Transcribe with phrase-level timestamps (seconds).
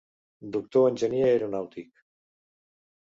[0.55, 2.03] Doctor enginyer aeronàutic.